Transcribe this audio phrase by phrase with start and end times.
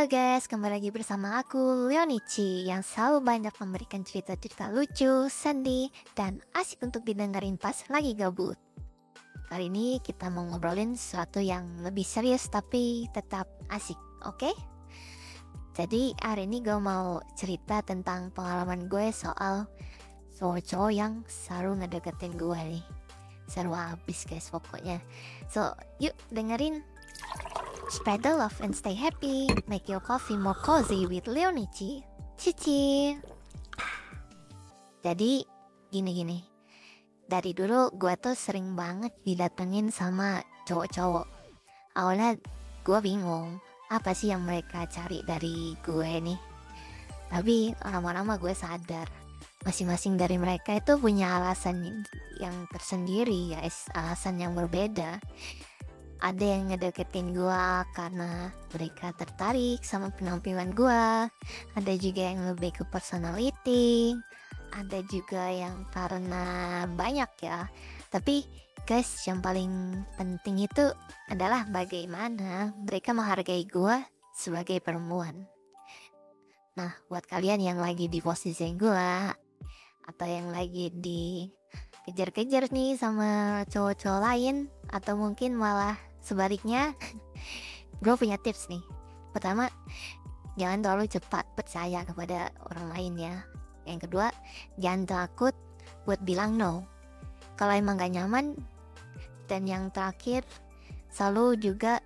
[0.00, 6.40] Halo guys, kembali lagi bersama aku Leonici yang selalu banyak memberikan cerita-cerita lucu, sedih, dan
[6.56, 8.56] asik untuk didengarin pas lagi gabut.
[9.52, 14.40] Kali ini kita mau ngobrolin sesuatu yang lebih serius tapi tetap asik, oke?
[14.40, 14.56] Okay?
[15.76, 19.68] Jadi hari ini gue mau cerita tentang pengalaman gue soal
[20.40, 22.84] cowok-cowok yang selalu ngedeketin gue nih.
[23.52, 24.96] Seru abis guys pokoknya.
[25.52, 26.80] So, yuk dengerin
[27.90, 29.50] Spread the love and stay happy.
[29.66, 31.98] Make your coffee more cozy with Leonici.
[32.38, 33.18] Cici.
[35.02, 35.42] Jadi
[35.90, 36.38] gini-gini.
[37.26, 40.38] Dari dulu gue tuh sering banget didatengin sama
[40.70, 41.26] cowok-cowok.
[41.98, 42.38] Awalnya
[42.86, 43.58] gue bingung
[43.90, 46.38] apa sih yang mereka cari dari gue nih.
[47.26, 49.10] Tapi lama-lama gue sadar
[49.66, 52.06] masing-masing dari mereka itu punya alasan
[52.38, 55.18] yang tersendiri guys, alasan yang berbeda
[56.20, 57.64] ada yang ngedeketin gue
[57.96, 61.04] karena mereka tertarik sama penampilan gue
[61.76, 64.14] ada juga yang lebih ke personality.
[64.70, 66.44] Ada juga yang karena
[66.86, 67.66] banyak ya.
[68.12, 68.46] Tapi
[68.86, 70.84] guys yang paling penting itu
[71.26, 73.96] adalah bagaimana mereka menghargai gue
[74.36, 75.48] sebagai perempuan.
[76.78, 79.10] Nah buat kalian yang lagi di posisi gue
[80.06, 81.46] atau yang lagi di
[82.06, 86.94] kejar-kejar nih sama cowok-cowok lain atau mungkin malah sebaliknya
[88.00, 88.84] gue punya tips nih.
[89.32, 89.68] Pertama
[90.56, 93.36] jangan terlalu cepat percaya kepada orang lain ya.
[93.88, 94.28] Yang kedua
[94.80, 95.54] jangan takut
[96.04, 96.84] buat bilang no.
[97.56, 98.56] Kalau emang gak nyaman
[99.44, 100.46] dan yang terakhir
[101.12, 102.00] selalu juga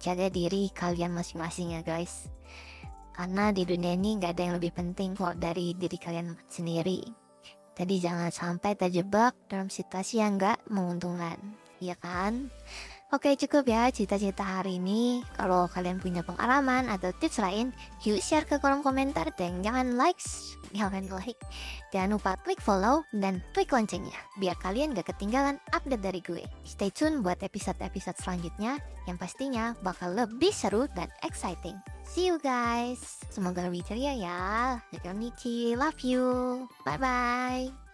[0.00, 2.26] jaga diri kalian masing-masing ya guys.
[3.14, 7.04] Karena di dunia ini gak ada yang lebih penting kok dari diri kalian sendiri.
[7.76, 11.38] Jadi jangan sampai terjebak dalam situasi yang gak menguntungkan.
[11.80, 12.50] Ya kan
[13.10, 15.26] Oke cukup ya cerita-cerita hari ini.
[15.34, 17.74] Kalau kalian punya pengalaman atau tips lain
[18.06, 20.22] Yuk share ke kolom komentar Dan jangan like
[20.70, 21.42] Jangan like.
[21.90, 26.46] Jangan lupa klik follow Dan klik loncengnya Biar kalian gak ketinggalan update dari gue.
[26.62, 28.78] Stay tune buat episode-episode selanjutnya
[29.10, 31.74] Yang pastinya bakal lebih seru dan exciting.
[32.06, 33.26] See you guys.
[33.26, 34.42] Semoga lebih ceria ya.
[35.10, 36.26] Niki Love you.
[36.86, 37.89] Bye bye